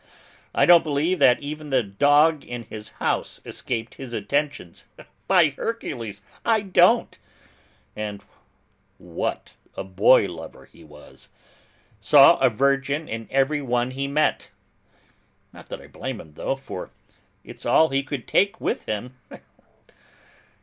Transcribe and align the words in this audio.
I 0.55 0.65
don't 0.65 0.83
believe 0.83 1.19
that 1.19 1.41
even 1.41 1.69
the 1.69 1.83
dog 1.83 2.43
in 2.43 2.63
his 2.63 2.89
house 2.97 3.39
escaped 3.45 3.93
his 3.93 4.13
attentions, 4.13 4.85
by 5.27 5.49
Hercules, 5.49 6.23
I 6.43 6.61
don't; 6.61 7.19
and 7.95 8.23
what 8.97 9.53
a 9.75 9.83
boy 9.83 10.25
lover 10.25 10.65
he 10.65 10.83
was! 10.83 11.29
Saw 11.99 12.39
a 12.39 12.49
virgin 12.49 13.07
in 13.07 13.27
every 13.29 13.61
one 13.61 13.91
he 13.91 14.07
met! 14.07 14.49
Not 15.53 15.67
that 15.67 15.79
I 15.79 15.85
blame 15.85 16.19
him 16.19 16.33
though, 16.33 16.55
for 16.55 16.89
it's 17.43 17.63
all 17.67 17.89
he 17.89 18.01
could 18.01 18.25
take 18.27 18.59
with 18.59 18.85
him." 18.85 19.13